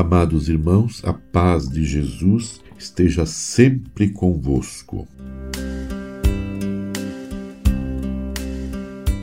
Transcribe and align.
Amados 0.00 0.48
irmãos, 0.48 1.02
a 1.04 1.12
paz 1.12 1.68
de 1.68 1.84
Jesus 1.84 2.62
esteja 2.78 3.26
sempre 3.26 4.08
convosco. 4.08 5.06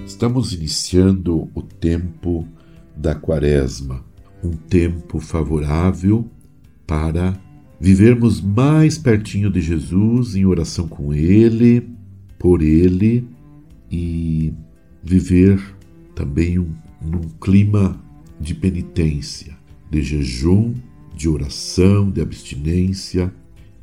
Estamos 0.05 0.54
iniciando 0.54 1.50
o 1.55 1.64
tempo 1.64 2.48
da 2.96 3.16
Quaresma, 3.16 4.05
um 4.43 4.52
tempo 4.52 5.20
favorável 5.20 6.29
para 6.86 7.34
vivermos 7.82 8.39
mais 8.39 9.00
pertinho 9.00 9.50
de 9.50 9.62
Jesus 9.62 10.36
em 10.36 10.46
oração 10.46 10.88
com 10.88 11.12
Ele, 11.12 11.89
por 12.38 12.62
Ele 12.62 13.28
e 13.89 14.54
viver 15.02 15.60
também 16.14 16.60
um, 16.60 16.69
num 17.02 17.30
clima 17.41 18.00
de 18.39 18.54
penitência, 18.54 19.57
de 19.89 20.01
jejum, 20.01 20.73
de 21.15 21.27
oração, 21.27 22.09
de 22.09 22.21
abstinência 22.21 23.33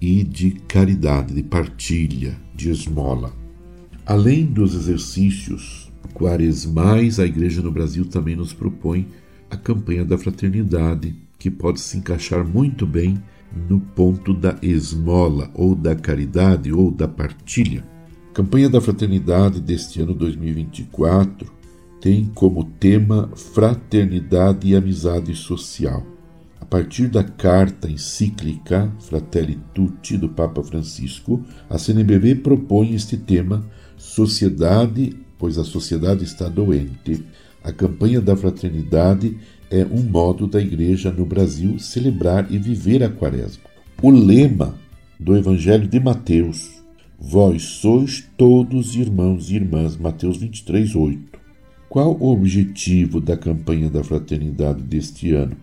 e 0.00 0.22
de 0.22 0.52
caridade, 0.68 1.34
de 1.34 1.42
partilha, 1.42 2.36
de 2.54 2.70
esmola. 2.70 3.32
Além 4.06 4.44
dos 4.44 4.74
exercícios 4.74 5.90
quaresmais, 6.12 7.18
a 7.18 7.27
Igreja 7.27 7.62
no 7.62 7.72
Brasil 7.72 8.04
também 8.04 8.36
nos 8.36 8.52
propõe 8.52 9.08
a 9.50 9.56
campanha 9.56 10.04
da 10.04 10.18
fraternidade, 10.18 11.14
que 11.38 11.50
pode 11.50 11.80
se 11.80 11.96
encaixar 11.96 12.46
muito 12.46 12.86
bem 12.86 13.20
no 13.68 13.80
ponto 13.80 14.34
da 14.34 14.56
esmola, 14.62 15.50
ou 15.55 15.74
da 15.74 15.94
caridade, 15.94 16.72
ou 16.72 16.91
da 16.91 17.08
partilha. 17.08 17.84
A 18.30 18.34
campanha 18.34 18.68
da 18.68 18.80
fraternidade 18.80 19.60
deste 19.60 20.00
ano 20.00 20.14
2024 20.14 21.52
tem 22.04 22.27
como 22.34 22.64
tema 22.64 23.30
fraternidade 23.34 24.69
e 24.69 24.77
amizade 24.77 25.34
social. 25.34 26.05
A 26.61 26.64
partir 26.66 27.08
da 27.08 27.24
carta 27.24 27.91
encíclica 27.91 28.92
Fratelli 29.00 29.58
Tutti 29.72 30.19
do 30.19 30.28
Papa 30.28 30.62
Francisco, 30.62 31.42
a 31.66 31.78
CNBB 31.78 32.34
propõe 32.34 32.94
este 32.94 33.16
tema 33.16 33.64
Sociedade, 33.96 35.16
pois 35.38 35.56
a 35.56 35.64
sociedade 35.64 36.24
está 36.24 36.46
doente. 36.46 37.24
A 37.62 37.72
campanha 37.72 38.20
da 38.20 38.36
fraternidade 38.36 39.39
é 39.70 39.86
um 39.86 40.02
modo 40.02 40.46
da 40.46 40.61
Igreja 40.61 41.11
no 41.11 41.24
Brasil 41.24 41.78
celebrar 41.78 42.52
e 42.52 42.58
viver 42.58 43.02
a 43.02 43.08
Quaresma. 43.08 43.64
O 44.02 44.11
lema 44.11 44.74
do 45.18 45.34
Evangelho 45.34 45.89
de 45.89 45.98
Mateus, 45.98 46.84
Vós 47.18 47.62
sois 47.62 48.28
todos 48.36 48.94
irmãos 48.94 49.48
e 49.48 49.55
irmãs, 49.55 49.96
Mateus 49.96 50.36
23, 50.36 50.94
8. 50.94 51.44
Qual 51.95 52.17
o 52.19 52.33
objetivo 52.33 53.20
da 53.20 53.37
campanha 53.37 53.89
da 53.89 54.03
fraternidade 54.03 54.83
deste 54.83 55.33
ano? 55.33 55.56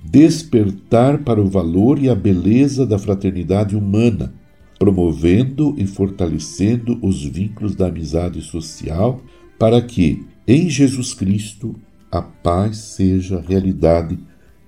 Despertar 0.00 1.24
para 1.24 1.40
o 1.40 1.48
valor 1.48 1.98
e 1.98 2.08
a 2.08 2.14
beleza 2.14 2.86
da 2.86 2.96
fraternidade 2.96 3.74
humana, 3.74 4.32
promovendo 4.78 5.74
e 5.76 5.84
fortalecendo 5.84 6.96
os 7.02 7.24
vínculos 7.24 7.74
da 7.74 7.88
amizade 7.88 8.40
social, 8.40 9.20
para 9.58 9.82
que, 9.82 10.24
em 10.46 10.70
Jesus 10.70 11.12
Cristo, 11.12 11.74
a 12.08 12.22
paz 12.22 12.76
seja 12.76 13.44
realidade 13.44 14.16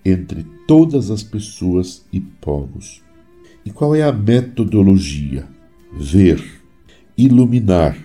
entre 0.05 0.45
todas 0.67 1.13
as 1.13 1.23
pessoas 1.23 2.05
e 2.13 2.19
povos. 2.19 3.01
E 3.65 3.70
qual 3.70 3.95
é 3.95 4.03
a 4.03 4.11
metodologia? 4.11 5.47
Ver, 5.97 6.43
iluminar 7.17 7.97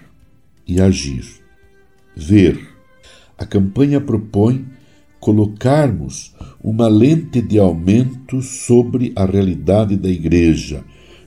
e 0.67 0.79
agir. 0.79 1.25
Ver. 2.15 2.70
A 3.41 3.45
campanha 3.47 3.99
propõe 3.99 4.67
colocarmos 5.19 6.31
uma 6.63 6.87
lente 6.87 7.41
de 7.41 7.57
aumento 7.57 8.39
sobre 8.39 9.11
a 9.15 9.25
realidade 9.25 9.97
da 9.97 10.07
igreja, 10.07 10.83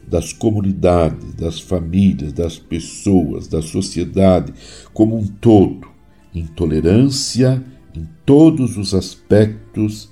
das 0.07 0.33
comunidades, 0.33 1.35
das 1.35 1.59
famílias, 1.59 2.33
das 2.33 2.57
pessoas, 2.57 3.49
da 3.49 3.61
sociedade 3.61 4.55
como 4.93 5.19
um 5.19 5.27
todo. 5.27 5.89
Intolerância 6.33 7.61
em 7.93 8.07
todos 8.25 8.77
os 8.77 8.95
aspectos, 8.95 10.09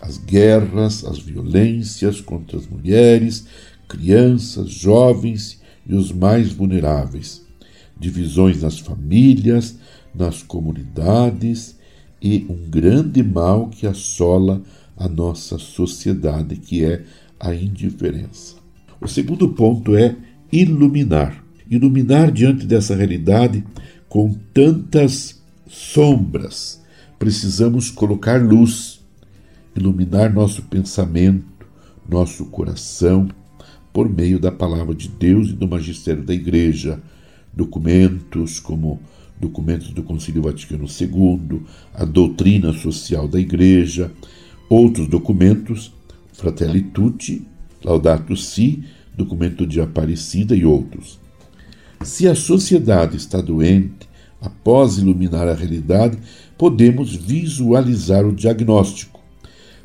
as 0.00 0.18
guerras, 0.18 1.04
as 1.04 1.20
violências 1.20 2.20
contra 2.20 2.58
as 2.58 2.66
mulheres, 2.66 3.46
crianças, 3.86 4.70
jovens 4.70 5.60
e 5.86 5.94
os 5.94 6.10
mais 6.10 6.50
vulneráveis, 6.50 7.46
divisões 7.96 8.60
nas 8.60 8.80
famílias, 8.80 9.78
nas 10.14 10.42
comunidades 10.42 11.76
e 12.20 12.46
um 12.48 12.68
grande 12.68 13.22
mal 13.22 13.68
que 13.68 13.86
assola 13.86 14.62
a 14.96 15.08
nossa 15.08 15.58
sociedade, 15.58 16.56
que 16.56 16.84
é 16.84 17.04
a 17.38 17.54
indiferença. 17.54 18.56
O 19.00 19.06
segundo 19.06 19.48
ponto 19.50 19.96
é 19.96 20.16
iluminar. 20.50 21.44
Iluminar 21.70 22.32
diante 22.32 22.66
dessa 22.66 22.96
realidade 22.96 23.62
com 24.08 24.34
tantas 24.52 25.40
sombras, 25.68 26.82
precisamos 27.18 27.90
colocar 27.90 28.42
luz, 28.42 29.00
iluminar 29.76 30.32
nosso 30.32 30.62
pensamento, 30.62 31.44
nosso 32.08 32.46
coração, 32.46 33.28
por 33.92 34.08
meio 34.08 34.40
da 34.40 34.50
palavra 34.50 34.94
de 34.94 35.08
Deus 35.08 35.50
e 35.50 35.52
do 35.52 35.68
magistério 35.68 36.22
da 36.22 36.32
Igreja, 36.32 37.00
documentos 37.58 38.60
como 38.60 39.00
documentos 39.36 39.90
do 39.90 40.04
Concílio 40.04 40.42
Vaticano 40.42 40.84
II, 40.84 41.62
a 41.92 42.04
doutrina 42.04 42.72
social 42.72 43.26
da 43.26 43.40
Igreja, 43.40 44.12
outros 44.68 45.08
documentos, 45.08 45.92
Fratelli 46.32 46.82
Tutti, 46.82 47.44
Laudato 47.84 48.36
Si, 48.36 48.84
documento 49.16 49.66
de 49.66 49.80
Aparecida 49.80 50.54
e 50.54 50.64
outros. 50.64 51.18
Se 52.04 52.28
a 52.28 52.34
sociedade 52.36 53.16
está 53.16 53.40
doente, 53.40 54.08
após 54.40 54.98
iluminar 54.98 55.48
a 55.48 55.54
realidade, 55.54 56.16
podemos 56.56 57.16
visualizar 57.16 58.24
o 58.24 58.32
diagnóstico. 58.32 59.20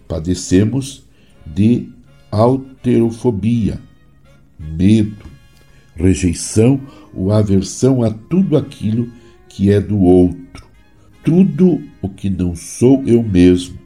Padecemos 0.07 1.03
de 1.43 1.89
alterofobia, 2.29 3.81
medo, 4.59 5.32
rejeição 5.95 6.81
ou 7.13 7.31
aversão 7.31 8.03
a 8.03 8.09
tudo 8.09 8.57
aquilo 8.57 9.09
que 9.47 9.71
é 9.71 9.79
do 9.79 9.99
outro, 9.99 10.65
tudo 11.23 11.81
o 12.01 12.09
que 12.09 12.29
não 12.29 12.55
sou 12.55 13.03
eu 13.05 13.21
mesmo 13.23 13.77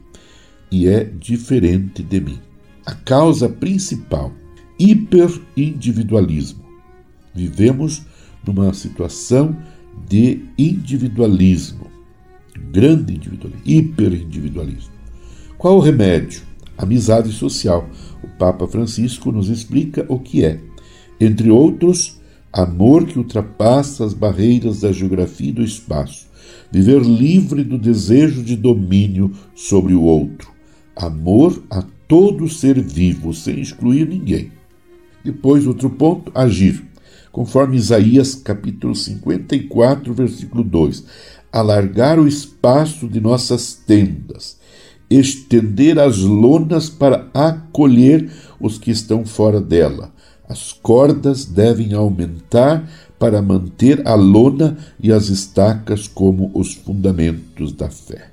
e 0.70 0.88
é 0.88 1.04
diferente 1.04 2.02
de 2.02 2.20
mim. 2.20 2.38
A 2.84 2.94
causa 2.94 3.48
principal, 3.48 4.32
hiperindividualismo. 4.78 6.64
Vivemos 7.34 8.02
numa 8.44 8.72
situação 8.72 9.56
de 10.08 10.40
individualismo 10.56 11.88
grande 12.70 13.14
individualismo, 13.14 13.62
hiperindividualismo. 13.64 14.92
Qual 15.56 15.76
o 15.76 15.80
remédio? 15.80 16.42
Amizade 16.76 17.32
social. 17.32 17.88
O 18.22 18.28
Papa 18.28 18.66
Francisco 18.66 19.32
nos 19.32 19.48
explica 19.48 20.04
o 20.08 20.18
que 20.18 20.44
é. 20.44 20.60
Entre 21.20 21.50
outros, 21.50 22.20
amor 22.52 23.06
que 23.06 23.18
ultrapassa 23.18 24.04
as 24.04 24.14
barreiras 24.14 24.80
da 24.80 24.92
geografia 24.92 25.50
e 25.50 25.52
do 25.52 25.62
espaço. 25.62 26.26
Viver 26.70 27.00
livre 27.02 27.64
do 27.64 27.78
desejo 27.78 28.42
de 28.42 28.56
domínio 28.56 29.32
sobre 29.54 29.94
o 29.94 30.02
outro. 30.02 30.50
Amor 30.94 31.62
a 31.70 31.82
todo 32.06 32.48
ser 32.48 32.80
vivo, 32.80 33.32
sem 33.32 33.60
excluir 33.60 34.08
ninguém. 34.08 34.52
Depois, 35.24 35.66
outro 35.66 35.90
ponto, 35.90 36.30
agir. 36.34 36.84
Conforme 37.32 37.76
Isaías 37.76 38.34
capítulo 38.34 38.94
54, 38.94 40.12
versículo 40.14 40.64
2 40.64 41.04
alargar 41.52 42.18
o 42.18 42.28
espaço 42.28 43.08
de 43.08 43.20
nossas 43.20 43.74
tendas, 43.74 44.58
estender 45.08 45.98
as 45.98 46.18
lonas 46.18 46.90
para 46.90 47.28
acolher 47.32 48.30
os 48.60 48.78
que 48.78 48.90
estão 48.90 49.24
fora 49.24 49.60
dela. 49.60 50.12
As 50.48 50.72
cordas 50.72 51.44
devem 51.44 51.92
aumentar 51.92 52.88
para 53.18 53.42
manter 53.42 54.06
a 54.06 54.14
lona 54.14 54.76
e 54.98 55.12
as 55.12 55.28
estacas 55.28 56.08
como 56.08 56.50
os 56.54 56.74
fundamentos 56.74 57.72
da 57.72 57.90
fé. 57.90 58.30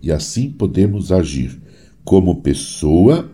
E 0.00 0.12
assim 0.12 0.50
podemos 0.50 1.10
agir 1.10 1.60
como 2.04 2.42
pessoa, 2.42 3.30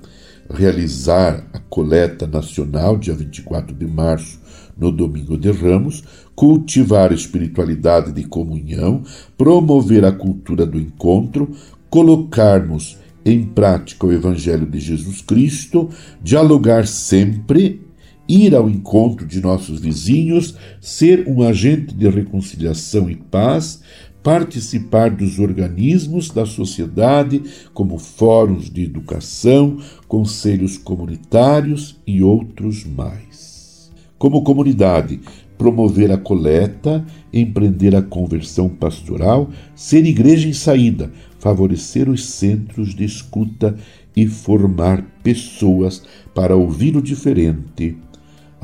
realizar 0.49 1.47
a 1.53 1.59
coleta 1.59 2.27
nacional, 2.27 2.97
dia 2.97 3.15
24 3.15 3.75
de 3.75 3.87
março, 3.87 4.39
no 4.77 4.93
Domingo 4.93 5.37
de 5.37 5.51
Ramos, 5.51 6.05
cultivar 6.35 7.11
a 7.11 7.15
espiritualidade 7.15 8.13
de 8.13 8.25
comunhão, 8.25 9.03
promover 9.37 10.05
a 10.05 10.13
cultura 10.13 10.65
do 10.65 10.79
encontro, 10.79 11.51
colocarmos 11.91 12.97
em 13.25 13.45
prática 13.45 14.07
o 14.07 14.13
Evangelho 14.13 14.65
de 14.65 14.79
Jesus 14.79 15.21
Cristo, 15.21 15.91
dialogar 16.23 16.87
sempre, 16.87 17.88
ir 18.29 18.55
ao 18.55 18.69
encontro 18.69 19.27
de 19.27 19.41
nossos 19.41 19.81
vizinhos, 19.81 20.55
ser 20.81 21.27
um 21.27 21.43
agente 21.43 21.95
de 21.95 22.09
reconciliação 22.09 23.09
e 23.09 23.17
paz, 23.17 23.81
participar 24.23 25.11
dos 25.11 25.39
organismos 25.39 26.29
da 26.29 26.45
sociedade, 26.45 27.43
como 27.73 27.99
fóruns 27.99 28.69
de 28.69 28.85
educação, 28.85 29.79
conselhos 30.07 30.77
comunitários 30.77 31.97
e 32.07 32.23
outros 32.23 32.85
mais. 32.85 33.91
Como 34.19 34.43
comunidade, 34.43 35.21
promover 35.57 36.13
a 36.13 36.19
coleta, 36.19 37.05
empreender 37.33 37.95
a 37.97 38.03
conversão 38.03 38.69
pastoral, 38.69 39.49
ser 39.75 40.05
igreja 40.05 40.49
em 40.49 40.53
saída, 40.53 41.11
favorecer 41.39 42.09
os 42.09 42.25
centros 42.25 42.95
de 42.95 43.05
escuta 43.05 43.77
e 44.15 44.27
formar 44.27 45.03
pessoas 45.23 46.03
para 46.35 46.57
ouvir 46.57 46.97
o 46.97 47.03
diferente. 47.03 47.97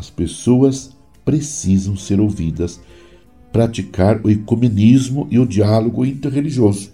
As 0.04 0.10
pessoas 0.10 0.94
precisam 1.24 1.96
ser 1.96 2.20
ouvidas 2.20 2.78
praticar 3.50 4.20
o 4.22 4.28
ecumenismo 4.28 5.26
e 5.30 5.38
o 5.38 5.46
diálogo 5.46 6.04
interreligioso. 6.04 6.90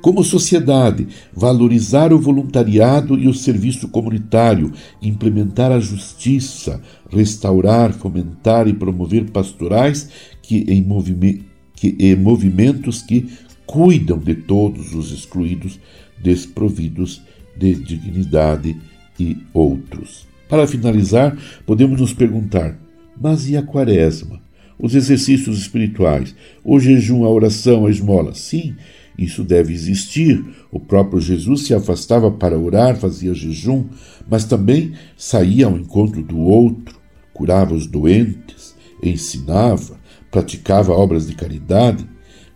Como 0.00 0.24
sociedade, 0.24 1.06
valorizar 1.34 2.10
o 2.10 2.18
voluntariado 2.18 3.18
e 3.18 3.28
o 3.28 3.34
serviço 3.34 3.88
comunitário, 3.88 4.72
implementar 5.02 5.70
a 5.72 5.78
justiça, 5.78 6.80
restaurar, 7.10 7.92
fomentar 7.92 8.66
e 8.66 8.72
promover 8.72 9.30
pastorais 9.30 10.08
que 10.40 10.64
em, 10.66 10.82
movime 10.82 11.44
que, 11.74 11.94
em 11.98 12.16
movimentos 12.16 13.02
que 13.02 13.28
cuidam 13.66 14.16
de 14.18 14.34
todos 14.34 14.94
os 14.94 15.12
excluídos, 15.12 15.78
desprovidos 16.22 17.20
de 17.54 17.74
dignidade 17.74 18.74
e 19.20 19.36
outros. 19.52 20.33
Para 20.54 20.68
finalizar, 20.68 21.36
podemos 21.66 22.00
nos 22.00 22.14
perguntar: 22.14 22.78
mas 23.20 23.48
e 23.48 23.56
a 23.56 23.62
quaresma? 23.64 24.40
os 24.78 24.94
exercícios 24.94 25.58
espirituais, 25.58 26.32
o 26.64 26.78
jejum, 26.78 27.24
a 27.24 27.28
oração, 27.28 27.86
a 27.86 27.90
esmola. 27.90 28.34
Sim, 28.34 28.76
isso 29.18 29.42
deve 29.42 29.72
existir. 29.72 30.44
O 30.70 30.78
próprio 30.78 31.20
Jesus 31.20 31.66
se 31.66 31.74
afastava 31.74 32.30
para 32.30 32.56
orar, 32.56 32.96
fazia 32.96 33.34
jejum, 33.34 33.86
mas 34.30 34.44
também 34.44 34.92
saía 35.16 35.66
ao 35.66 35.76
encontro 35.76 36.22
do 36.22 36.38
outro, 36.38 37.00
curava 37.32 37.74
os 37.74 37.88
doentes, 37.88 38.76
ensinava, 39.02 39.98
praticava 40.30 40.92
obras 40.92 41.26
de 41.26 41.34
caridade. 41.34 42.06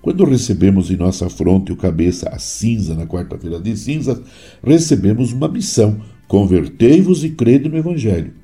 Quando 0.01 0.25
recebemos 0.25 0.89
em 0.89 0.97
nossa 0.97 1.29
fronte 1.29 1.73
o 1.73 1.77
cabeça 1.77 2.29
a 2.29 2.39
cinza 2.39 2.95
na 2.95 3.07
quarta-feira 3.09 3.61
de 3.61 3.77
cinzas, 3.77 4.21
recebemos 4.63 5.33
uma 5.33 5.49
missão: 5.49 6.01
convertei-vos 6.29 7.25
e 7.25 7.31
crede 7.31 7.69
no 7.69 7.77
Evangelho. 7.77 8.35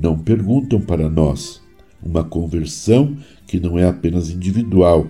Não 0.00 0.16
perguntam 0.16 0.80
para 0.80 1.10
nós, 1.10 1.60
uma 2.02 2.24
conversão 2.24 3.16
que 3.46 3.58
não 3.60 3.78
é 3.78 3.86
apenas 3.86 4.30
individual. 4.30 5.08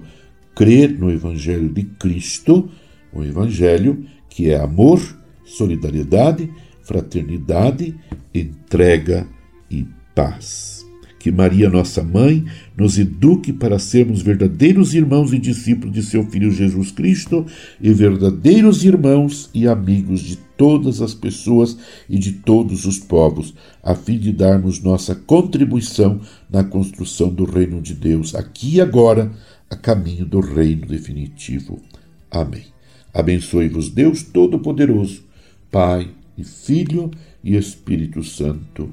Crer 0.57 0.99
no 0.99 1.11
Evangelho 1.11 1.69
de 1.69 1.85
Cristo, 1.85 2.69
o 3.13 3.23
Evangelho 3.23 4.05
que 4.29 4.51
é 4.51 4.59
amor, 4.59 5.01
solidariedade, 5.45 6.51
fraternidade, 6.83 7.95
entrega 8.35 9.27
e 9.71 9.87
paz. 10.15 10.80
Que 11.21 11.31
Maria, 11.31 11.69
nossa 11.69 12.03
mãe, 12.03 12.47
nos 12.75 12.99
eduque 12.99 13.53
para 13.53 13.79
sermos 13.79 14.23
verdadeiros 14.23 14.95
irmãos 14.95 15.35
e 15.35 15.39
discípulos 15.39 15.95
de 15.95 16.03
seu 16.03 16.25
Filho 16.25 16.51
Jesus 16.51 16.91
Cristo 16.91 17.45
e 17.79 17.93
verdadeiros 17.93 18.87
irmãos 18.87 19.51
e 19.53 19.69
amigos 19.69 20.23
de 20.23 20.37
todas 20.57 21.03
as 21.03 21.13
pessoas 21.13 21.77
e 22.09 22.19
de 22.19 22.33
todos 22.33 22.87
os 22.87 22.99
povos, 22.99 23.55
a 23.83 23.95
fim 23.95 24.19
de 24.19 24.33
darmos 24.33 24.83
nossa 24.83 25.15
contribuição 25.15 26.23
na 26.51 26.65
construção 26.65 27.29
do 27.29 27.45
reino 27.45 27.83
de 27.83 27.93
Deus, 27.93 28.35
aqui 28.35 28.77
e 28.77 28.81
agora, 28.81 29.31
a 29.69 29.77
caminho 29.77 30.25
do 30.25 30.41
reino 30.41 30.87
definitivo. 30.87 31.83
Amém. 32.31 32.65
Abençoe-vos, 33.13 33.91
Deus 33.91 34.23
Todo-Poderoso, 34.23 35.23
Pai 35.71 36.11
e 36.39 36.45
Filho 36.45 37.11
e 37.45 37.57
Espírito 37.57 38.25
Santo. 38.25 38.89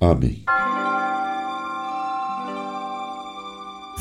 Amém. 0.00 0.42